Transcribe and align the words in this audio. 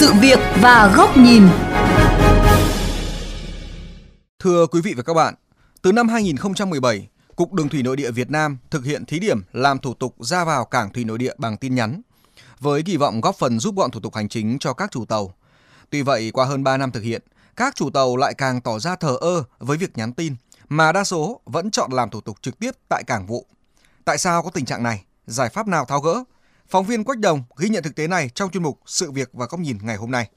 sự 0.00 0.12
việc 0.20 0.38
và 0.60 0.92
góc 0.96 1.16
nhìn. 1.16 1.48
Thưa 4.38 4.66
quý 4.66 4.80
vị 4.80 4.94
và 4.96 5.02
các 5.02 5.14
bạn, 5.14 5.34
từ 5.82 5.92
năm 5.92 6.08
2017, 6.08 7.08
Cục 7.36 7.52
Đường 7.52 7.68
thủy 7.68 7.82
nội 7.82 7.96
địa 7.96 8.10
Việt 8.10 8.30
Nam 8.30 8.58
thực 8.70 8.84
hiện 8.84 9.04
thí 9.04 9.18
điểm 9.18 9.42
làm 9.52 9.78
thủ 9.78 9.94
tục 9.94 10.14
ra 10.18 10.44
vào 10.44 10.64
cảng 10.64 10.92
thủy 10.92 11.04
nội 11.04 11.18
địa 11.18 11.34
bằng 11.38 11.56
tin 11.56 11.74
nhắn, 11.74 12.00
với 12.60 12.82
kỳ 12.82 12.96
vọng 12.96 13.20
góp 13.20 13.36
phần 13.36 13.58
giúp 13.58 13.76
gọn 13.76 13.90
thủ 13.90 14.00
tục 14.00 14.14
hành 14.14 14.28
chính 14.28 14.58
cho 14.58 14.72
các 14.72 14.90
chủ 14.90 15.04
tàu. 15.04 15.34
Tuy 15.90 16.02
vậy, 16.02 16.30
qua 16.34 16.44
hơn 16.44 16.64
3 16.64 16.76
năm 16.76 16.90
thực 16.90 17.02
hiện, 17.02 17.22
các 17.56 17.74
chủ 17.76 17.90
tàu 17.90 18.16
lại 18.16 18.34
càng 18.34 18.60
tỏ 18.60 18.78
ra 18.78 18.96
thờ 18.96 19.16
ơ 19.20 19.44
với 19.58 19.76
việc 19.76 19.98
nhắn 19.98 20.12
tin, 20.12 20.34
mà 20.68 20.92
đa 20.92 21.04
số 21.04 21.40
vẫn 21.44 21.70
chọn 21.70 21.92
làm 21.92 22.10
thủ 22.10 22.20
tục 22.20 22.36
trực 22.42 22.58
tiếp 22.58 22.70
tại 22.88 23.04
cảng 23.06 23.26
vụ. 23.26 23.46
Tại 24.04 24.18
sao 24.18 24.42
có 24.42 24.50
tình 24.50 24.64
trạng 24.64 24.82
này? 24.82 25.04
Giải 25.26 25.48
pháp 25.48 25.68
nào 25.68 25.84
tháo 25.84 26.00
gỡ? 26.00 26.24
Phóng 26.70 26.86
viên 26.86 27.04
Quách 27.04 27.18
Đồng 27.18 27.42
ghi 27.56 27.68
nhận 27.68 27.82
thực 27.82 27.94
tế 27.94 28.06
này 28.06 28.30
trong 28.34 28.50
chuyên 28.50 28.62
mục 28.62 28.80
Sự 28.86 29.10
việc 29.10 29.28
và 29.32 29.46
góc 29.50 29.60
nhìn 29.60 29.78
ngày 29.82 29.96
hôm 29.96 30.10
nay. 30.10 30.28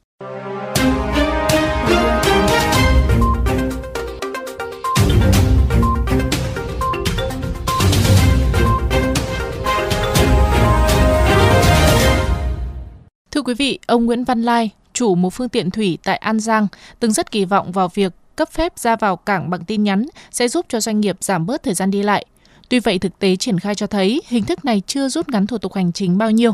Thưa 13.32 13.42
quý 13.42 13.54
vị, 13.54 13.80
ông 13.88 14.06
Nguyễn 14.06 14.24
Văn 14.24 14.42
Lai, 14.42 14.70
chủ 14.94 15.16
một 15.16 15.30
phương 15.34 15.50
tiện 15.50 15.72
thủy 15.72 15.98
tại 16.04 16.18
An 16.18 16.40
Giang, 16.40 16.68
từng 17.00 17.12
rất 17.12 17.32
kỳ 17.32 17.46
vọng 17.46 17.72
vào 17.72 17.90
việc 17.94 18.14
cấp 18.36 18.52
phép 18.52 18.80
ra 18.80 18.96
vào 18.96 19.16
cảng 19.16 19.50
bằng 19.50 19.66
tin 19.66 19.84
nhắn 19.84 20.06
sẽ 20.32 20.48
giúp 20.48 20.66
cho 20.70 20.80
doanh 20.80 21.00
nghiệp 21.00 21.18
giảm 21.22 21.46
bớt 21.46 21.64
thời 21.64 21.74
gian 21.74 21.92
đi 21.92 22.04
lại. 22.04 22.26
Tuy 22.70 22.80
vậy, 22.80 23.00
thực 23.00 23.20
tế 23.20 23.36
triển 23.36 23.60
khai 23.60 23.76
cho 23.76 23.88
thấy 23.88 24.22
hình 24.30 24.44
thức 24.48 24.66
này 24.66 24.82
chưa 24.86 25.08
rút 25.08 25.30
ngắn 25.30 25.48
thủ 25.48 25.58
tục 25.58 25.74
hành 25.74 25.92
chính 25.92 26.18
bao 26.18 26.32
nhiêu. 26.32 26.52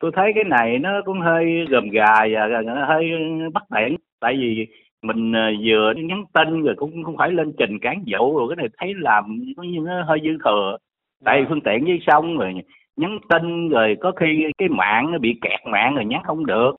Tôi 0.00 0.10
thấy 0.16 0.32
cái 0.34 0.44
này 0.44 0.78
nó 0.78 0.90
cũng 1.04 1.20
hơi 1.20 1.44
gầm 1.70 1.90
gà 1.90 2.14
và 2.32 2.86
hơi 2.88 3.04
bắt 3.54 3.62
bẽn. 3.70 3.96
Tại 4.20 4.34
vì 4.40 4.66
mình 5.02 5.32
ờ, 5.32 5.50
vừa 5.64 5.92
nhắn 5.96 6.24
tin 6.34 6.62
rồi 6.62 6.74
cũng 6.78 7.04
không 7.04 7.16
phải 7.16 7.30
lên 7.30 7.52
trình 7.58 7.78
cán 7.82 8.04
vụ 8.06 8.38
rồi 8.38 8.48
cái 8.48 8.56
này 8.56 8.68
thấy 8.78 8.92
làm 8.96 9.24
như 9.56 9.80
nó 9.80 10.04
hơi 10.04 10.18
dư 10.22 10.30
thừa. 10.44 10.76
Tại 11.24 11.44
phương 11.48 11.60
tiện 11.60 11.84
với 11.84 11.98
xong 12.06 12.38
rồi 12.38 12.52
nhắn 12.96 13.18
tin 13.28 13.68
rồi 13.68 13.96
có 14.00 14.12
khi 14.20 14.26
cái 14.58 14.68
mạng 14.68 15.12
nó 15.12 15.18
bị 15.18 15.34
kẹt 15.42 15.60
mạng 15.72 15.94
rồi 15.94 16.04
nhắn 16.04 16.22
không 16.26 16.46
được. 16.46 16.72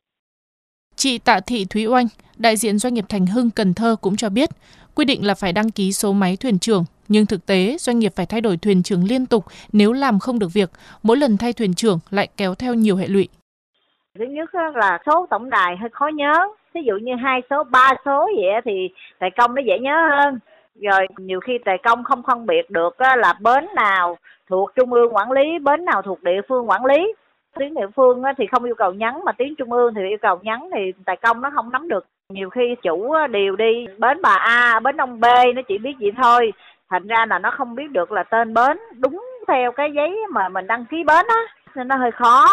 Chị 0.95 1.19
Tạ 1.19 1.39
Thị 1.47 1.65
Thúy 1.69 1.85
Oanh, 1.85 2.05
đại 2.37 2.57
diện 2.57 2.77
doanh 2.77 2.93
nghiệp 2.93 3.05
Thành 3.09 3.25
Hưng 3.25 3.49
Cần 3.51 3.73
Thơ 3.73 3.95
cũng 4.01 4.15
cho 4.15 4.29
biết, 4.29 4.49
quy 4.95 5.05
định 5.05 5.25
là 5.25 5.35
phải 5.35 5.53
đăng 5.53 5.71
ký 5.71 5.91
số 5.91 6.13
máy 6.13 6.37
thuyền 6.41 6.59
trưởng, 6.59 6.83
nhưng 7.09 7.25
thực 7.25 7.45
tế 7.45 7.75
doanh 7.79 7.99
nghiệp 7.99 8.11
phải 8.15 8.25
thay 8.25 8.41
đổi 8.41 8.57
thuyền 8.57 8.83
trưởng 8.83 9.03
liên 9.09 9.25
tục 9.25 9.43
nếu 9.73 9.93
làm 9.93 10.19
không 10.19 10.39
được 10.39 10.49
việc, 10.53 10.69
mỗi 11.03 11.17
lần 11.17 11.37
thay 11.37 11.53
thuyền 11.53 11.73
trưởng 11.73 11.99
lại 12.09 12.27
kéo 12.37 12.55
theo 12.55 12.73
nhiều 12.73 12.95
hệ 12.95 13.07
lụy. 13.07 13.27
Thứ 14.19 14.25
nhất 14.25 14.49
là 14.75 14.99
số 15.05 15.27
tổng 15.29 15.49
đài 15.49 15.77
hơi 15.77 15.89
khó 15.93 16.07
nhớ, 16.07 16.33
ví 16.73 16.81
dụ 16.85 16.93
như 17.01 17.13
hai 17.23 17.41
số, 17.49 17.63
ba 17.63 17.93
số 18.05 18.29
vậy 18.35 18.61
thì 18.65 18.89
tài 19.19 19.29
công 19.37 19.55
nó 19.55 19.61
dễ 19.65 19.79
nhớ 19.79 19.95
hơn. 20.11 20.39
Rồi 20.81 21.07
nhiều 21.17 21.39
khi 21.39 21.53
tài 21.65 21.77
công 21.83 22.03
không 22.03 22.21
phân 22.27 22.45
biệt 22.45 22.69
được 22.69 23.01
là 23.01 23.33
bến 23.41 23.65
nào 23.75 24.17
thuộc 24.49 24.71
trung 24.75 24.93
ương 24.93 25.15
quản 25.15 25.31
lý, 25.31 25.59
bến 25.63 25.85
nào 25.85 26.01
thuộc 26.01 26.23
địa 26.23 26.41
phương 26.49 26.69
quản 26.69 26.85
lý. 26.85 27.13
Tiếng 27.59 27.73
địa 27.73 27.87
phương 27.95 28.21
thì 28.37 28.45
không 28.51 28.63
yêu 28.63 28.75
cầu 28.77 28.93
nhắn 28.93 29.21
mà 29.25 29.31
tiếng 29.31 29.55
trung 29.55 29.71
ương 29.71 29.93
thì 29.93 30.01
yêu 30.09 30.17
cầu 30.21 30.39
nhắn 30.41 30.69
thì 30.75 30.91
tài 31.05 31.17
công 31.17 31.41
nó 31.41 31.49
không 31.55 31.69
nắm 31.71 31.87
được. 31.87 32.05
Nhiều 32.29 32.49
khi 32.49 32.75
chủ 32.83 33.13
điều 33.31 33.55
đi 33.55 33.85
bến 33.97 34.21
bà 34.21 34.35
A 34.39 34.79
bến 34.79 34.97
ông 34.97 35.19
B 35.19 35.25
nó 35.55 35.61
chỉ 35.67 35.77
biết 35.77 35.93
vậy 35.99 36.11
thôi 36.23 36.51
thành 36.89 37.07
ra 37.07 37.25
là 37.29 37.39
nó 37.39 37.51
không 37.57 37.75
biết 37.75 37.91
được 37.91 38.11
là 38.11 38.23
tên 38.23 38.53
bến 38.53 38.77
đúng 38.99 39.25
theo 39.47 39.71
cái 39.71 39.89
giấy 39.95 40.17
mà 40.31 40.49
mình 40.49 40.67
đăng 40.67 40.85
ký 40.85 40.97
bến 41.07 41.25
á 41.27 41.41
nên 41.75 41.87
nó 41.87 41.95
hơi 41.95 42.11
khó. 42.11 42.47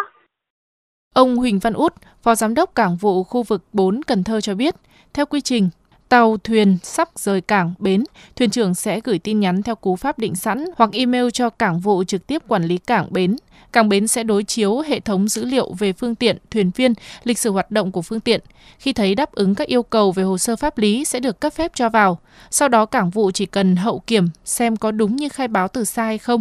Ông 1.14 1.36
Huỳnh 1.36 1.58
Văn 1.58 1.72
Út, 1.72 1.92
Phó 2.22 2.34
Giám 2.34 2.54
đốc 2.54 2.74
Cảng 2.74 2.96
vụ 2.96 3.24
khu 3.24 3.42
vực 3.42 3.62
4 3.72 4.00
Cần 4.02 4.24
Thơ 4.24 4.40
cho 4.40 4.54
biết, 4.54 4.74
theo 5.14 5.26
quy 5.26 5.40
trình, 5.40 5.68
tàu 6.08 6.36
thuyền 6.36 6.78
sắp 6.82 7.08
rời 7.16 7.40
cảng 7.40 7.74
bến, 7.78 8.04
thuyền 8.36 8.50
trưởng 8.50 8.74
sẽ 8.74 9.00
gửi 9.04 9.18
tin 9.18 9.40
nhắn 9.40 9.62
theo 9.62 9.74
cú 9.74 9.96
pháp 9.96 10.18
định 10.18 10.34
sẵn 10.34 10.64
hoặc 10.76 10.90
email 10.92 11.28
cho 11.32 11.50
cảng 11.50 11.80
vụ 11.80 12.04
trực 12.04 12.26
tiếp 12.26 12.42
quản 12.48 12.64
lý 12.64 12.78
cảng 12.78 13.06
bến. 13.10 13.36
Cảng 13.72 13.88
bến 13.88 14.08
sẽ 14.08 14.24
đối 14.24 14.44
chiếu 14.44 14.78
hệ 14.78 15.00
thống 15.00 15.28
dữ 15.28 15.44
liệu 15.44 15.72
về 15.78 15.92
phương 15.92 16.14
tiện, 16.14 16.38
thuyền 16.50 16.70
viên, 16.76 16.94
lịch 17.24 17.38
sử 17.38 17.50
hoạt 17.50 17.70
động 17.70 17.92
của 17.92 18.02
phương 18.02 18.20
tiện. 18.20 18.40
Khi 18.78 18.92
thấy 18.92 19.14
đáp 19.14 19.32
ứng 19.32 19.54
các 19.54 19.68
yêu 19.68 19.82
cầu 19.82 20.12
về 20.12 20.22
hồ 20.22 20.38
sơ 20.38 20.56
pháp 20.56 20.78
lý 20.78 21.04
sẽ 21.04 21.20
được 21.20 21.40
cấp 21.40 21.52
phép 21.52 21.72
cho 21.74 21.88
vào. 21.88 22.18
Sau 22.50 22.68
đó 22.68 22.86
cảng 22.86 23.10
vụ 23.10 23.30
chỉ 23.30 23.46
cần 23.46 23.76
hậu 23.76 24.02
kiểm 24.06 24.28
xem 24.44 24.76
có 24.76 24.90
đúng 24.90 25.16
như 25.16 25.28
khai 25.28 25.48
báo 25.48 25.68
từ 25.68 25.84
xa 25.84 26.04
hay 26.04 26.18
không. 26.18 26.40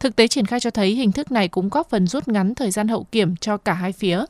Thực 0.00 0.16
tế 0.16 0.28
triển 0.28 0.46
khai 0.46 0.60
cho 0.60 0.70
thấy 0.70 0.90
hình 0.90 1.12
thức 1.12 1.32
này 1.32 1.48
cũng 1.48 1.68
góp 1.68 1.90
phần 1.90 2.06
rút 2.06 2.28
ngắn 2.28 2.54
thời 2.54 2.70
gian 2.70 2.88
hậu 2.88 3.06
kiểm 3.12 3.36
cho 3.36 3.56
cả 3.56 3.72
hai 3.72 3.92
phía. 3.92 4.24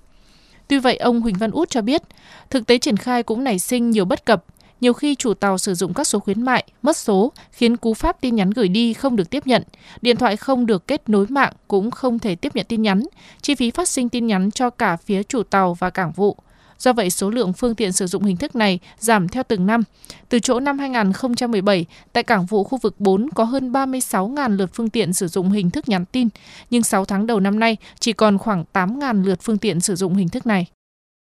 Tuy 0.69 0.79
vậy, 0.79 0.97
ông 0.97 1.21
Huỳnh 1.21 1.35
Văn 1.39 1.51
Út 1.51 1.71
cho 1.71 1.83
biết, 1.83 2.03
thực 2.51 2.67
tế 2.67 2.79
triển 2.79 2.97
khai 2.97 3.23
cũng 3.23 3.45
nảy 3.45 3.59
sinh 3.59 3.91
nhiều 3.91 4.05
bất 4.05 4.25
cập, 4.25 4.45
nhiều 4.83 4.93
khi 4.93 5.15
chủ 5.15 5.35
tàu 5.35 5.59
sử 5.59 5.75
dụng 5.75 5.95
các 5.95 6.07
số 6.07 6.19
khuyến 6.19 6.43
mại, 6.43 6.65
mất 6.83 6.97
số, 6.97 7.33
khiến 7.53 7.77
cú 7.77 7.95
pháp 7.95 8.21
tin 8.21 8.35
nhắn 8.35 8.51
gửi 8.51 8.69
đi 8.69 8.93
không 8.93 9.17
được 9.17 9.31
tiếp 9.31 9.47
nhận, 9.47 9.63
điện 10.03 10.17
thoại 10.17 10.37
không 10.37 10.67
được 10.67 10.87
kết 10.87 11.09
nối 11.09 11.27
mạng 11.29 11.53
cũng 11.69 11.91
không 11.91 12.19
thể 12.19 12.35
tiếp 12.35 12.57
nhận 12.57 12.67
tin 12.69 12.83
nhắn, 12.83 13.03
chi 13.43 13.55
phí 13.55 13.71
phát 13.71 13.89
sinh 13.89 14.09
tin 14.09 14.27
nhắn 14.27 14.51
cho 14.51 14.71
cả 14.71 14.97
phía 14.97 15.23
chủ 15.23 15.43
tàu 15.43 15.75
và 15.75 15.91
cảng 15.91 16.13
vụ. 16.13 16.37
Do 16.79 16.93
vậy, 16.93 17.11
số 17.11 17.31
lượng 17.31 17.53
phương 17.53 17.75
tiện 17.75 17.93
sử 17.93 18.07
dụng 18.07 18.23
hình 18.23 18.37
thức 18.37 18.57
này 18.57 18.79
giảm 18.99 19.29
theo 19.29 19.43
từng 19.43 19.67
năm. 19.67 19.83
Từ 20.29 20.39
chỗ 20.39 20.61
năm 20.61 20.79
2017, 20.79 21.85
tại 22.13 22.23
cảng 22.23 22.47
vụ 22.47 22.65
khu 22.65 22.79
vực 22.83 22.95
4 22.99 23.29
có 23.35 23.45
hơn 23.45 23.73
36.000 23.73 24.57
lượt 24.57 24.71
phương 24.75 24.91
tiện 24.91 25.13
sử 25.13 25.29
dụng 25.29 25.51
hình 25.51 25.71
thức 25.71 25.89
nhắn 25.89 26.05
tin, 26.13 26.29
nhưng 26.71 26.83
6 26.83 27.05
tháng 27.05 27.27
đầu 27.27 27.41
năm 27.41 27.59
nay 27.59 27.77
chỉ 27.99 28.13
còn 28.13 28.39
khoảng 28.39 28.65
8.000 28.73 29.25
lượt 29.25 29.39
phương 29.43 29.59
tiện 29.59 29.81
sử 29.81 29.95
dụng 29.95 30.15
hình 30.15 30.29
thức 30.29 30.47
này. 30.47 30.67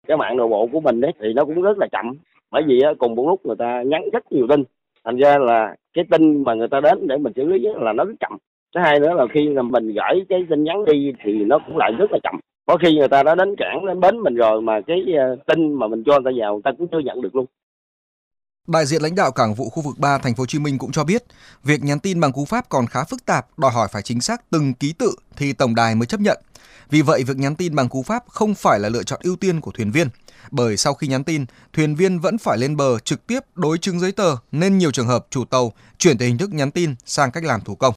Cái 0.09 0.17
mạng 0.17 0.37
nội 0.37 0.49
bộ 0.49 0.69
của 0.73 0.81
mình 0.81 1.01
đấy 1.01 1.13
thì 1.21 1.27
nó 1.35 1.45
cũng 1.45 1.63
rất 1.63 1.79
là 1.79 1.87
chậm 1.93 2.17
bởi 2.53 2.63
vì 2.67 2.81
cùng 2.99 3.15
một 3.15 3.27
lúc 3.29 3.47
người 3.47 3.57
ta 3.59 3.83
nhắn 3.87 4.03
rất 4.13 4.33
nhiều 4.33 4.47
tin. 4.49 4.65
Thành 5.05 5.17
ra 5.17 5.39
là 5.39 5.75
cái 5.95 6.05
tin 6.11 6.45
mà 6.45 6.55
người 6.55 6.69
ta 6.69 6.81
đến 6.81 7.07
để 7.07 7.17
mình 7.17 7.33
xử 7.37 7.45
lý 7.45 7.59
là 7.81 7.93
nó 7.93 8.05
rất 8.05 8.15
chậm. 8.21 8.33
Thứ 8.75 8.81
hai 8.81 9.01
nữa 9.01 9.15
là 9.15 9.27
khi 9.35 9.49
mà 9.49 9.63
mình 9.63 9.87
gửi 9.87 10.25
cái 10.29 10.47
tin 10.51 10.65
nhắn 10.65 10.85
đi 10.85 11.13
thì 11.25 11.33
nó 11.33 11.59
cũng 11.67 11.77
lại 11.77 11.93
rất 11.99 12.13
là 12.13 12.19
chậm. 12.23 12.41
Có 12.67 12.77
khi 12.83 12.97
người 12.97 13.09
ta 13.09 13.23
đã 13.23 13.35
đến 13.35 13.55
cảng 13.59 13.87
đến 13.87 14.01
bến 14.01 14.19
mình 14.19 14.35
rồi 14.35 14.63
mà 14.63 14.81
cái 14.87 15.05
ờ, 15.19 15.37
tin 15.47 15.73
mà 15.75 15.87
mình 15.87 16.03
cho 16.07 16.13
người 16.13 16.33
ta 16.33 16.39
vào 16.41 16.53
người 16.53 16.63
ta 16.65 16.71
cũng 16.79 16.89
chưa 16.93 16.99
nhận 16.99 17.23
được 17.23 17.35
luôn. 17.35 17.47
Đại 18.69 18.87
diện 18.87 19.03
lãnh 19.03 19.15
đạo 19.15 19.31
cảng 19.33 19.55
vụ 19.55 19.65
khu 19.65 19.83
vực 19.83 19.95
3 19.99 20.19
thành 20.19 20.35
phố 20.35 20.41
Hồ 20.41 20.47
Chí 20.47 20.59
Minh 20.59 20.79
cũng 20.79 20.93
cho 20.93 21.05
biết, 21.05 21.23
việc 21.65 21.81
nhắn 21.83 21.99
tin 22.01 22.21
bằng 22.21 22.33
cú 22.33 22.45
pháp 22.45 22.69
còn 22.69 22.87
khá 22.87 23.05
phức 23.11 23.27
tạp, 23.27 23.59
đòi 23.59 23.71
hỏi 23.71 23.89
phải 23.93 24.03
chính 24.03 24.21
xác 24.21 24.51
từng 24.51 24.75
ký 24.75 24.95
tự 24.99 25.11
thì 25.37 25.53
tổng 25.53 25.75
đài 25.75 25.95
mới 25.95 26.07
chấp 26.07 26.21
nhận. 26.21 26.39
Vì 26.93 27.03
vậy, 27.03 27.21
việc 27.29 27.39
nhắn 27.39 27.55
tin 27.59 27.75
bằng 27.77 27.89
cú 27.89 28.03
pháp 28.03 28.23
không 28.29 28.53
phải 28.65 28.79
là 28.81 28.89
lựa 28.89 29.03
chọn 29.03 29.21
ưu 29.25 29.37
tiên 29.41 29.61
của 29.61 29.71
thuyền 29.75 29.91
viên, 29.95 30.07
bởi 30.51 30.77
sau 30.77 30.93
khi 30.95 31.07
nhắn 31.07 31.25
tin, 31.25 31.41
thuyền 31.73 31.95
viên 31.99 32.19
vẫn 32.25 32.37
phải 32.45 32.59
lên 32.59 32.77
bờ 32.77 32.99
trực 32.99 33.27
tiếp 33.27 33.41
đối 33.55 33.79
chứng 33.79 33.99
giấy 34.01 34.13
tờ 34.17 34.31
nên 34.53 34.79
nhiều 34.79 34.91
trường 34.93 35.07
hợp 35.07 35.23
chủ 35.31 35.45
tàu 35.45 35.65
chuyển 35.99 36.17
từ 36.19 36.27
hình 36.27 36.39
thức 36.39 36.51
nhắn 36.53 36.71
tin 36.71 36.91
sang 37.05 37.31
cách 37.35 37.45
làm 37.47 37.61
thủ 37.67 37.75
công. 37.75 37.95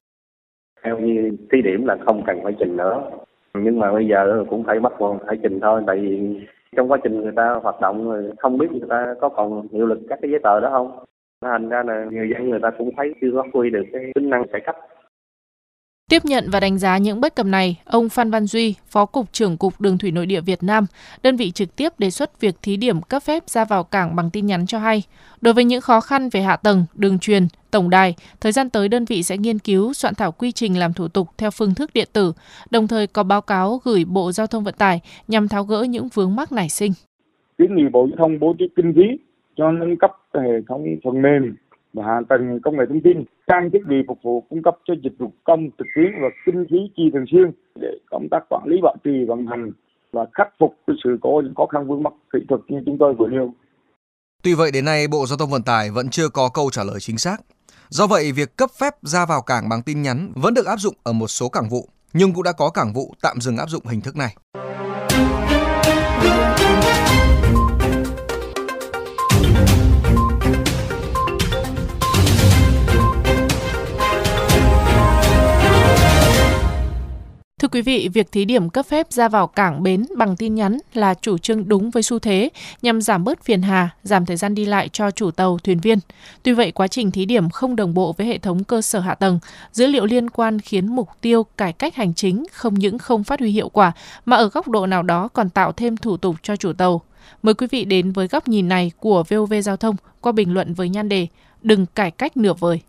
Theo 0.84 1.00
như 1.00 1.38
thí 1.52 1.62
điểm 1.62 1.86
là 1.86 1.96
không 2.06 2.24
cần 2.28 2.40
phải 2.44 2.54
trình 2.60 2.78
nữa, 2.78 2.96
nhưng 3.54 3.80
mà 3.80 3.92
bây 3.92 4.08
giờ 4.08 4.44
cũng 4.50 4.64
phải 4.68 4.80
bắt 4.80 4.94
buộc 5.00 5.16
phải 5.28 5.38
trình 5.44 5.60
thôi, 5.62 5.82
tại 5.88 5.98
vì 6.02 6.40
trong 6.76 6.92
quá 6.92 6.98
trình 7.04 7.22
người 7.22 7.34
ta 7.36 7.60
hoạt 7.64 7.82
động 7.82 7.98
không 8.40 8.58
biết 8.58 8.68
người 8.72 8.90
ta 8.90 9.06
có 9.22 9.30
còn 9.30 9.68
hiệu 9.74 9.86
lực 9.86 10.00
các 10.10 10.20
cái 10.22 10.32
giấy 10.32 10.40
tờ 10.44 10.60
đó 10.60 10.70
không. 10.72 11.06
Thành 11.42 11.70
ra 11.70 11.84
là 11.84 12.06
người 12.12 12.30
dân 12.34 12.50
người 12.50 12.60
ta 12.64 12.72
cũng 12.78 12.90
thấy 12.98 13.14
chưa 13.22 13.32
phát 13.36 13.50
huy 13.54 13.70
được 13.70 13.84
cái 13.94 14.02
tính 14.16 14.30
năng 14.30 14.48
cải 14.52 14.62
cách 14.66 14.76
Tiếp 16.10 16.26
nhận 16.26 16.50
và 16.50 16.60
đánh 16.60 16.78
giá 16.78 16.98
những 16.98 17.22
bất 17.22 17.36
cập 17.36 17.46
này, 17.46 17.80
ông 17.86 18.10
Phan 18.10 18.32
Văn 18.32 18.46
Duy, 18.46 18.76
Phó 18.90 19.06
Cục 19.06 19.34
trưởng 19.34 19.58
Cục 19.58 19.82
Đường 19.82 19.98
Thủy 19.98 20.12
Nội 20.12 20.26
địa 20.26 20.42
Việt 20.42 20.64
Nam, 20.64 20.86
đơn 21.24 21.36
vị 21.36 21.52
trực 21.52 21.76
tiếp 21.76 22.00
đề 22.00 22.12
xuất 22.12 22.42
việc 22.42 22.56
thí 22.62 22.78
điểm 22.78 23.02
cấp 23.02 23.24
phép 23.24 23.50
ra 23.50 23.66
vào 23.66 23.84
cảng 23.84 24.16
bằng 24.16 24.30
tin 24.30 24.46
nhắn 24.46 24.66
cho 24.66 24.80
hay. 24.80 25.04
Đối 25.42 25.54
với 25.54 25.64
những 25.64 25.82
khó 25.82 26.02
khăn 26.02 26.30
về 26.30 26.42
hạ 26.42 26.56
tầng, 26.56 26.86
đường 26.94 27.20
truyền, 27.20 27.48
tổng 27.72 27.90
đài, 27.90 28.16
thời 28.42 28.52
gian 28.52 28.70
tới 28.70 28.90
đơn 28.90 29.06
vị 29.06 29.24
sẽ 29.24 29.38
nghiên 29.38 29.60
cứu 29.60 29.94
soạn 29.94 30.16
thảo 30.16 30.32
quy 30.32 30.52
trình 30.52 30.80
làm 30.80 30.94
thủ 30.94 31.08
tục 31.08 31.28
theo 31.38 31.52
phương 31.52 31.74
thức 31.74 31.90
điện 31.94 32.08
tử, 32.14 32.34
đồng 32.70 32.88
thời 32.88 33.08
có 33.08 33.24
báo 33.24 33.42
cáo 33.42 33.82
gửi 33.84 34.06
Bộ 34.06 34.32
Giao 34.32 34.48
thông 34.48 34.64
Vận 34.64 34.76
tải 34.78 35.02
nhằm 35.28 35.48
tháo 35.48 35.64
gỡ 35.64 35.84
những 35.84 36.08
vướng 36.14 36.36
mắc 36.36 36.52
nảy 36.52 36.70
sinh. 36.70 36.92
Kiến 37.58 37.76
nghị 37.76 37.84
Bộ 37.94 38.08
Giao 38.10 38.18
thông 38.18 38.40
bố 38.40 38.56
trí 38.60 38.66
kinh 38.76 38.94
phí 38.96 39.26
cho 39.58 39.72
nâng 39.72 39.98
cấp 39.98 40.12
hệ 40.34 40.50
thống 40.70 40.86
phần 41.04 41.22
mềm 41.22 41.56
hạ 42.04 42.22
tầng 42.30 42.60
công 42.64 42.78
nghệ 42.78 42.84
thông 42.90 43.02
tin, 43.02 43.24
trang 43.48 43.70
thiết 43.74 43.84
bị 43.88 43.96
phục 44.08 44.18
vụ 44.24 44.42
cung 44.50 44.64
cấp 44.64 44.76
cho 44.86 44.94
dịch 45.04 45.18
vụ 45.20 45.32
công 45.44 45.70
trực 45.78 45.88
tuyến 45.96 46.12
và 46.22 46.30
kinh 46.46 46.66
phí 46.72 46.78
chi 46.96 47.04
thường 47.14 47.26
xuyên 47.32 47.52
để 47.82 47.92
công 48.12 48.28
tác 48.32 48.40
quản 48.50 48.64
lý 48.66 48.78
bảo 48.84 48.96
trì 49.04 49.26
vận 49.28 49.48
hành 49.48 49.72
và 50.12 50.26
khắc 50.34 50.48
phục 50.60 50.76
sự 51.04 51.18
cố 51.22 51.42
những 51.44 51.56
khó 51.56 51.66
khăn 51.66 51.88
vướng 51.88 52.04
mắc 52.04 52.14
kỹ 52.34 52.40
thuật 52.50 52.62
như 52.68 52.80
chúng 52.86 52.98
tôi 53.00 53.14
vừa 53.14 53.28
nêu. 53.28 53.54
Tuy 54.44 54.54
vậy 54.54 54.72
đến 54.72 54.86
nay 54.86 55.08
Bộ 55.08 55.26
Giao 55.28 55.38
thông 55.38 55.50
Vận 55.50 55.64
tải 55.64 55.92
vẫn 55.92 56.10
chưa 56.10 56.30
có 56.30 56.50
câu 56.54 56.70
trả 56.72 56.84
lời 56.84 57.00
chính 57.00 57.18
xác. 57.18 57.38
Do 57.90 58.08
vậy, 58.08 58.32
việc 58.32 58.58
cấp 58.58 58.70
phép 58.80 58.94
ra 59.02 59.26
vào 59.26 59.42
cảng 59.42 59.70
bằng 59.70 59.82
tin 59.82 60.02
nhắn 60.02 60.32
vẫn 60.36 60.54
được 60.54 60.66
áp 60.66 60.78
dụng 60.78 60.96
ở 61.04 61.14
một 61.14 61.28
số 61.28 61.50
cảng 61.50 61.70
vụ, 61.70 61.90
nhưng 62.14 62.34
cũng 62.34 62.44
đã 62.44 62.52
có 62.52 62.70
cảng 62.70 62.94
vụ 62.94 63.14
tạm 63.22 63.42
dừng 63.42 63.58
áp 63.58 63.70
dụng 63.70 63.86
hình 63.86 64.02
thức 64.02 64.16
này. 64.16 64.36
Thưa 77.66 77.70
quý 77.70 77.82
vị, 77.82 78.10
việc 78.14 78.32
thí 78.32 78.46
điểm 78.46 78.70
cấp 78.70 78.86
phép 78.86 79.12
ra 79.12 79.30
vào 79.30 79.48
cảng 79.48 79.84
bến 79.84 80.06
bằng 80.18 80.36
tin 80.36 80.56
nhắn 80.56 80.78
là 80.94 81.14
chủ 81.14 81.38
trương 81.38 81.70
đúng 81.70 81.90
với 81.90 82.04
xu 82.04 82.20
thế 82.20 82.50
nhằm 82.82 83.02
giảm 83.02 83.24
bớt 83.24 83.44
phiền 83.44 83.62
hà, 83.62 83.90
giảm 84.04 84.26
thời 84.26 84.38
gian 84.38 84.56
đi 84.56 84.66
lại 84.66 84.90
cho 84.90 85.12
chủ 85.12 85.32
tàu, 85.32 85.58
thuyền 85.64 85.80
viên. 85.80 86.00
Tuy 86.44 86.54
vậy, 86.54 86.72
quá 86.72 86.88
trình 86.88 87.12
thí 87.12 87.26
điểm 87.26 87.50
không 87.50 87.76
đồng 87.76 87.94
bộ 87.94 88.14
với 88.18 88.28
hệ 88.28 88.38
thống 88.38 88.64
cơ 88.64 88.82
sở 88.82 89.00
hạ 89.00 89.16
tầng, 89.16 89.40
dữ 89.72 89.88
liệu 89.88 90.06
liên 90.06 90.30
quan 90.30 90.60
khiến 90.60 90.96
mục 90.96 91.10
tiêu 91.22 91.44
cải 91.58 91.74
cách 91.74 91.96
hành 91.96 92.14
chính 92.14 92.46
không 92.52 92.74
những 92.74 92.98
không 92.98 93.24
phát 93.24 93.40
huy 93.40 93.52
hiệu 93.52 93.70
quả 93.70 93.92
mà 94.26 94.38
ở 94.38 94.50
góc 94.50 94.68
độ 94.68 94.88
nào 94.88 95.04
đó 95.04 95.28
còn 95.28 95.50
tạo 95.50 95.72
thêm 95.72 95.98
thủ 95.98 96.18
tục 96.18 96.36
cho 96.44 96.56
chủ 96.56 96.74
tàu. 96.74 97.02
Mời 97.44 97.54
quý 97.54 97.68
vị 97.72 97.86
đến 97.86 98.12
với 98.12 98.28
góc 98.28 98.48
nhìn 98.48 98.68
này 98.68 98.92
của 99.00 99.24
VOV 99.30 99.54
Giao 99.64 99.78
thông 99.78 99.96
qua 100.22 100.32
bình 100.32 100.54
luận 100.54 100.74
với 100.74 100.90
nhan 100.90 101.10
đề 101.10 101.28
Đừng 101.62 101.86
cải 101.86 102.12
cách 102.12 102.38
nửa 102.38 102.54
vời. 102.54 102.82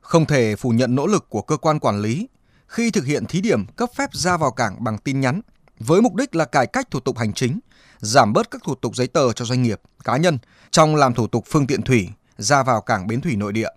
Không 0.00 0.26
thể 0.26 0.56
phủ 0.56 0.70
nhận 0.70 0.94
nỗ 0.94 1.06
lực 1.06 1.26
của 1.28 1.42
cơ 1.42 1.56
quan 1.56 1.80
quản 1.80 2.02
lý 2.02 2.28
khi 2.68 2.90
thực 2.90 3.06
hiện 3.06 3.26
thí 3.26 3.40
điểm 3.40 3.66
cấp 3.66 3.90
phép 3.94 4.10
ra 4.12 4.36
vào 4.36 4.50
cảng 4.50 4.84
bằng 4.84 4.98
tin 4.98 5.20
nhắn 5.20 5.40
với 5.78 6.02
mục 6.02 6.14
đích 6.14 6.34
là 6.34 6.44
cải 6.44 6.66
cách 6.66 6.90
thủ 6.90 7.00
tục 7.00 7.18
hành 7.18 7.32
chính, 7.32 7.60
giảm 7.98 8.32
bớt 8.32 8.50
các 8.50 8.62
thủ 8.64 8.74
tục 8.74 8.96
giấy 8.96 9.06
tờ 9.06 9.32
cho 9.32 9.44
doanh 9.44 9.62
nghiệp, 9.62 9.80
cá 10.04 10.16
nhân 10.16 10.38
trong 10.70 10.96
làm 10.96 11.14
thủ 11.14 11.26
tục 11.26 11.44
phương 11.50 11.66
tiện 11.66 11.82
thủy 11.82 12.08
ra 12.38 12.62
vào 12.62 12.80
cảng 12.80 13.06
bến 13.06 13.20
thủy 13.20 13.36
nội 13.36 13.52
địa. 13.52 13.68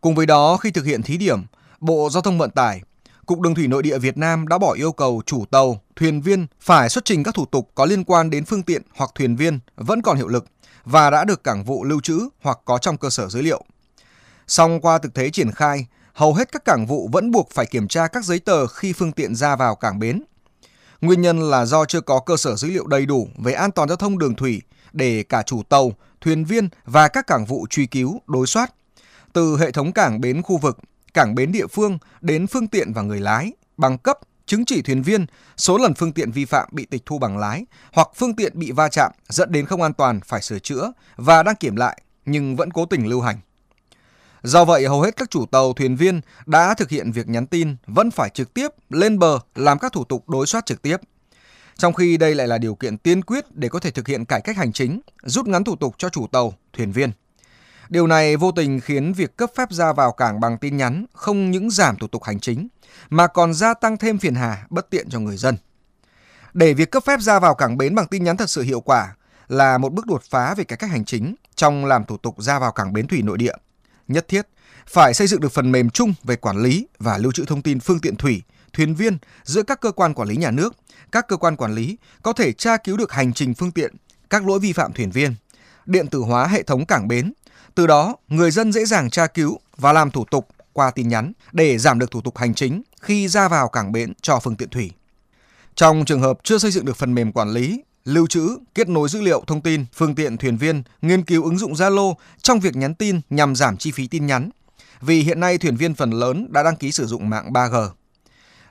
Cùng 0.00 0.14
với 0.14 0.26
đó, 0.26 0.56
khi 0.56 0.70
thực 0.70 0.84
hiện 0.84 1.02
thí 1.02 1.16
điểm, 1.16 1.42
Bộ 1.80 2.10
Giao 2.10 2.22
thông 2.22 2.38
Vận 2.38 2.50
tải, 2.50 2.82
Cục 3.26 3.40
Đường 3.40 3.54
thủy 3.54 3.68
nội 3.68 3.82
địa 3.82 3.98
Việt 3.98 4.16
Nam 4.16 4.48
đã 4.48 4.58
bỏ 4.58 4.72
yêu 4.72 4.92
cầu 4.92 5.22
chủ 5.26 5.44
tàu, 5.50 5.80
thuyền 5.96 6.20
viên 6.20 6.46
phải 6.60 6.88
xuất 6.88 7.04
trình 7.04 7.22
các 7.22 7.34
thủ 7.34 7.46
tục 7.46 7.70
có 7.74 7.84
liên 7.84 8.04
quan 8.04 8.30
đến 8.30 8.44
phương 8.44 8.62
tiện 8.62 8.82
hoặc 8.96 9.10
thuyền 9.14 9.36
viên 9.36 9.60
vẫn 9.76 10.02
còn 10.02 10.16
hiệu 10.16 10.28
lực 10.28 10.44
và 10.84 11.10
đã 11.10 11.24
được 11.24 11.44
cảng 11.44 11.64
vụ 11.64 11.84
lưu 11.84 12.00
trữ 12.00 12.28
hoặc 12.42 12.58
có 12.64 12.78
trong 12.78 12.96
cơ 12.96 13.10
sở 13.10 13.28
dữ 13.28 13.42
liệu. 13.42 13.64
Song 14.46 14.80
qua 14.80 14.98
thực 14.98 15.14
tế 15.14 15.30
triển 15.30 15.50
khai, 15.52 15.86
hầu 16.12 16.34
hết 16.34 16.52
các 16.52 16.64
cảng 16.64 16.86
vụ 16.86 17.08
vẫn 17.12 17.30
buộc 17.30 17.50
phải 17.50 17.66
kiểm 17.66 17.88
tra 17.88 18.06
các 18.06 18.24
giấy 18.24 18.38
tờ 18.38 18.66
khi 18.66 18.92
phương 18.92 19.12
tiện 19.12 19.34
ra 19.34 19.56
vào 19.56 19.74
cảng 19.74 19.98
bến. 19.98 20.22
Nguyên 21.00 21.20
nhân 21.22 21.50
là 21.50 21.64
do 21.64 21.84
chưa 21.84 22.00
có 22.00 22.20
cơ 22.20 22.36
sở 22.36 22.56
dữ 22.56 22.68
liệu 22.68 22.86
đầy 22.86 23.06
đủ 23.06 23.28
về 23.38 23.52
an 23.52 23.70
toàn 23.70 23.88
giao 23.88 23.96
thông 23.96 24.18
đường 24.18 24.34
thủy 24.34 24.62
để 24.92 25.22
cả 25.22 25.42
chủ 25.42 25.62
tàu, 25.62 25.92
thuyền 26.20 26.44
viên 26.44 26.68
và 26.84 27.08
các 27.08 27.26
cảng 27.26 27.44
vụ 27.44 27.66
truy 27.70 27.86
cứu, 27.86 28.20
đối 28.26 28.46
soát. 28.46 28.74
Từ 29.32 29.56
hệ 29.56 29.70
thống 29.70 29.92
cảng 29.92 30.20
bến 30.20 30.42
khu 30.42 30.58
vực, 30.58 30.78
cảng 31.14 31.34
bến 31.34 31.52
địa 31.52 31.66
phương 31.66 31.98
đến 32.20 32.46
phương 32.46 32.68
tiện 32.68 32.92
và 32.92 33.02
người 33.02 33.20
lái, 33.20 33.52
bằng 33.76 33.98
cấp, 33.98 34.18
chứng 34.46 34.64
chỉ 34.64 34.82
thuyền 34.82 35.02
viên, 35.02 35.26
số 35.56 35.78
lần 35.78 35.94
phương 35.94 36.12
tiện 36.12 36.30
vi 36.30 36.44
phạm 36.44 36.68
bị 36.72 36.86
tịch 36.86 37.02
thu 37.06 37.18
bằng 37.18 37.38
lái 37.38 37.66
hoặc 37.92 38.08
phương 38.16 38.36
tiện 38.36 38.58
bị 38.58 38.72
va 38.72 38.88
chạm 38.88 39.12
dẫn 39.28 39.52
đến 39.52 39.66
không 39.66 39.82
an 39.82 39.92
toàn 39.92 40.20
phải 40.24 40.42
sửa 40.42 40.58
chữa 40.58 40.92
và 41.16 41.42
đăng 41.42 41.56
kiểm 41.56 41.76
lại 41.76 42.02
nhưng 42.24 42.56
vẫn 42.56 42.70
cố 42.70 42.86
tình 42.86 43.06
lưu 43.06 43.20
hành. 43.20 43.40
Do 44.42 44.64
vậy, 44.64 44.86
hầu 44.86 45.02
hết 45.02 45.16
các 45.16 45.30
chủ 45.30 45.46
tàu, 45.46 45.72
thuyền 45.72 45.96
viên 45.96 46.20
đã 46.46 46.74
thực 46.74 46.90
hiện 46.90 47.12
việc 47.12 47.28
nhắn 47.28 47.46
tin 47.46 47.76
vẫn 47.86 48.10
phải 48.10 48.30
trực 48.30 48.54
tiếp 48.54 48.68
lên 48.90 49.18
bờ 49.18 49.38
làm 49.54 49.78
các 49.78 49.92
thủ 49.92 50.04
tục 50.04 50.28
đối 50.28 50.46
soát 50.46 50.66
trực 50.66 50.82
tiếp. 50.82 50.96
Trong 51.76 51.92
khi 51.92 52.16
đây 52.16 52.34
lại 52.34 52.48
là 52.48 52.58
điều 52.58 52.74
kiện 52.74 52.98
tiên 52.98 53.22
quyết 53.22 53.44
để 53.54 53.68
có 53.68 53.80
thể 53.80 53.90
thực 53.90 54.08
hiện 54.08 54.24
cải 54.24 54.40
cách 54.40 54.56
hành 54.56 54.72
chính, 54.72 55.00
rút 55.22 55.46
ngắn 55.46 55.64
thủ 55.64 55.76
tục 55.76 55.94
cho 55.98 56.08
chủ 56.08 56.26
tàu, 56.26 56.54
thuyền 56.72 56.92
viên. 56.92 57.12
Điều 57.88 58.06
này 58.06 58.36
vô 58.36 58.52
tình 58.52 58.80
khiến 58.80 59.12
việc 59.12 59.36
cấp 59.36 59.50
phép 59.56 59.72
ra 59.72 59.92
vào 59.92 60.12
cảng 60.12 60.40
bằng 60.40 60.58
tin 60.58 60.76
nhắn 60.76 61.06
không 61.14 61.50
những 61.50 61.70
giảm 61.70 61.96
thủ 61.96 62.06
tục 62.06 62.24
hành 62.24 62.40
chính, 62.40 62.68
mà 63.10 63.26
còn 63.26 63.54
gia 63.54 63.74
tăng 63.74 63.96
thêm 63.96 64.18
phiền 64.18 64.34
hà, 64.34 64.66
bất 64.70 64.90
tiện 64.90 65.10
cho 65.10 65.20
người 65.20 65.36
dân. 65.36 65.56
Để 66.54 66.74
việc 66.74 66.90
cấp 66.90 67.04
phép 67.06 67.20
ra 67.20 67.38
vào 67.38 67.54
cảng 67.54 67.76
bến 67.76 67.94
bằng 67.94 68.06
tin 68.06 68.24
nhắn 68.24 68.36
thật 68.36 68.50
sự 68.50 68.62
hiệu 68.62 68.80
quả 68.80 69.14
là 69.48 69.78
một 69.78 69.92
bước 69.92 70.06
đột 70.06 70.22
phá 70.30 70.54
về 70.54 70.64
cải 70.64 70.76
cách 70.76 70.90
hành 70.90 71.04
chính 71.04 71.34
trong 71.54 71.84
làm 71.84 72.04
thủ 72.04 72.16
tục 72.16 72.34
ra 72.38 72.58
vào 72.58 72.72
cảng 72.72 72.92
bến 72.92 73.06
thủy 73.06 73.22
nội 73.22 73.38
địa 73.38 73.54
nhất 74.12 74.28
thiết 74.28 74.46
phải 74.86 75.14
xây 75.14 75.26
dựng 75.26 75.40
được 75.40 75.52
phần 75.52 75.72
mềm 75.72 75.90
chung 75.90 76.14
về 76.24 76.36
quản 76.36 76.62
lý 76.62 76.86
và 76.98 77.18
lưu 77.18 77.32
trữ 77.32 77.44
thông 77.44 77.62
tin 77.62 77.80
phương 77.80 78.00
tiện 78.00 78.16
thủy, 78.16 78.42
thuyền 78.72 78.94
viên 78.94 79.18
giữa 79.44 79.62
các 79.62 79.80
cơ 79.80 79.92
quan 79.92 80.14
quản 80.14 80.28
lý 80.28 80.36
nhà 80.36 80.50
nước. 80.50 80.74
Các 81.12 81.28
cơ 81.28 81.36
quan 81.36 81.56
quản 81.56 81.74
lý 81.74 81.96
có 82.22 82.32
thể 82.32 82.52
tra 82.52 82.76
cứu 82.76 82.96
được 82.96 83.12
hành 83.12 83.32
trình 83.32 83.54
phương 83.54 83.70
tiện, 83.70 83.94
các 84.30 84.46
lỗi 84.46 84.58
vi 84.58 84.72
phạm 84.72 84.92
thuyền 84.92 85.10
viên, 85.10 85.34
điện 85.86 86.06
tử 86.06 86.18
hóa 86.18 86.46
hệ 86.46 86.62
thống 86.62 86.86
cảng 86.86 87.08
bến. 87.08 87.32
Từ 87.74 87.86
đó, 87.86 88.16
người 88.28 88.50
dân 88.50 88.72
dễ 88.72 88.84
dàng 88.84 89.10
tra 89.10 89.26
cứu 89.26 89.58
và 89.76 89.92
làm 89.92 90.10
thủ 90.10 90.24
tục 90.30 90.48
qua 90.72 90.90
tin 90.90 91.08
nhắn 91.08 91.32
để 91.52 91.78
giảm 91.78 91.98
được 91.98 92.10
thủ 92.10 92.20
tục 92.20 92.38
hành 92.38 92.54
chính 92.54 92.82
khi 93.00 93.28
ra 93.28 93.48
vào 93.48 93.68
cảng 93.68 93.92
bến 93.92 94.12
cho 94.22 94.40
phương 94.40 94.56
tiện 94.56 94.68
thủy. 94.68 94.90
Trong 95.74 96.04
trường 96.04 96.20
hợp 96.20 96.38
chưa 96.42 96.58
xây 96.58 96.70
dựng 96.70 96.84
được 96.84 96.96
phần 96.96 97.14
mềm 97.14 97.32
quản 97.32 97.50
lý 97.50 97.82
lưu 98.04 98.26
trữ, 98.26 98.58
kết 98.74 98.88
nối 98.88 99.08
dữ 99.08 99.20
liệu 99.20 99.44
thông 99.46 99.60
tin, 99.60 99.84
phương 99.94 100.14
tiện 100.14 100.36
thuyền 100.36 100.56
viên, 100.56 100.82
nghiên 101.02 101.24
cứu 101.24 101.44
ứng 101.44 101.58
dụng 101.58 101.72
Zalo 101.72 102.14
trong 102.42 102.60
việc 102.60 102.76
nhắn 102.76 102.94
tin 102.94 103.20
nhằm 103.30 103.56
giảm 103.56 103.76
chi 103.76 103.90
phí 103.92 104.06
tin 104.06 104.26
nhắn. 104.26 104.50
Vì 105.00 105.20
hiện 105.20 105.40
nay 105.40 105.58
thuyền 105.58 105.76
viên 105.76 105.94
phần 105.94 106.10
lớn 106.10 106.46
đã 106.50 106.62
đăng 106.62 106.76
ký 106.76 106.92
sử 106.92 107.06
dụng 107.06 107.30
mạng 107.30 107.52
3G. 107.52 107.88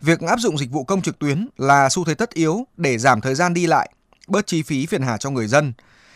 Việc 0.02 0.20
áp 0.20 0.40
dụng 0.40 0.58
dịch 0.58 0.72
vụ 0.72 0.84
công 0.84 1.02
trực 1.02 1.20
tuyến 1.20 1.48
là 1.58 1.90
xu 1.90 2.06
thế 2.06 2.14
tất 2.14 2.34
yếu 2.34 2.68
để 2.78 2.98
giảm 2.98 3.22
thời 3.22 3.36
gian 3.36 3.54
đi 3.54 3.68
lại, 3.68 3.92
bớt 4.28 4.48
chi 4.48 4.62
phí 4.62 4.86
phiền 4.86 5.02
hà 5.02 5.18
cho 5.18 5.30
người 5.30 5.48
dân. 5.48 5.74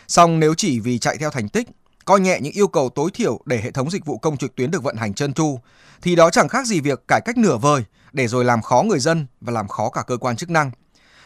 Song 0.08 0.40
nếu 0.40 0.54
chỉ 0.54 0.80
vì 0.80 1.00
chạy 1.00 1.18
theo 1.18 1.30
thành 1.30 1.50
tích, 1.50 1.68
coi 2.06 2.20
nhẹ 2.20 2.40
những 2.42 2.54
yêu 2.54 2.68
cầu 2.68 2.90
tối 2.90 3.10
thiểu 3.14 3.40
để 3.46 3.62
hệ 3.62 3.72
thống 3.72 3.92
dịch 3.92 4.06
vụ 4.06 4.18
công 4.18 4.38
trực 4.38 4.56
tuyến 4.56 4.72
được 4.72 4.84
vận 4.84 4.96
hành 4.96 5.14
chân 5.14 5.34
tru, 5.34 5.60
thì 6.02 6.16
đó 6.16 6.30
chẳng 6.30 6.48
khác 6.48 6.68
gì 6.68 6.80
việc 6.80 7.04
cải 7.08 7.22
cách 7.26 7.38
nửa 7.38 7.58
vời 7.58 7.84
để 8.14 8.28
rồi 8.28 8.46
làm 8.46 8.62
khó 8.62 8.82
người 8.82 9.00
dân 9.00 9.26
và 9.42 9.52
làm 9.52 9.68
khó 9.68 9.90
cả 9.90 10.04
cơ 10.08 10.18
quan 10.18 10.36
chức 10.36 10.50
năng. 10.50 10.72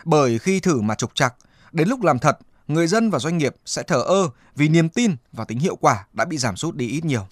Bởi 0.05 0.39
khi 0.39 0.59
thử 0.59 0.81
mà 0.81 0.95
trục 0.95 1.15
trặc, 1.15 1.35
Đến 1.71 1.87
lúc 1.89 2.01
làm 2.01 2.19
thật, 2.19 2.37
người 2.67 2.87
dân 2.87 3.09
và 3.09 3.19
doanh 3.19 3.37
nghiệp 3.37 3.55
sẽ 3.65 3.83
thở 3.83 4.01
ơ 4.01 4.29
vì 4.55 4.69
niềm 4.69 4.89
tin 4.89 5.15
và 5.31 5.45
tính 5.45 5.59
hiệu 5.59 5.75
quả 5.75 6.05
đã 6.13 6.25
bị 6.25 6.37
giảm 6.37 6.55
sút 6.55 6.75
đi 6.75 6.87
ít 6.87 7.05
nhiều. 7.05 7.27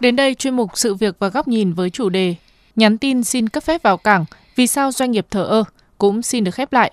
Đến 0.00 0.16
đây 0.16 0.34
chuyên 0.34 0.56
mục 0.56 0.70
sự 0.74 0.94
việc 0.94 1.16
và 1.18 1.28
góc 1.28 1.48
nhìn 1.48 1.72
với 1.72 1.90
chủ 1.90 2.08
đề 2.08 2.34
Nhắn 2.76 2.98
tin 2.98 3.24
xin 3.24 3.48
cấp 3.48 3.62
phép 3.62 3.82
vào 3.82 3.96
cảng, 3.96 4.24
vì 4.56 4.66
sao 4.66 4.92
doanh 4.92 5.10
nghiệp 5.10 5.26
thở 5.30 5.44
ơ 5.44 5.64
cũng 5.98 6.22
xin 6.22 6.44
được 6.44 6.54
khép 6.54 6.72
lại. 6.72 6.92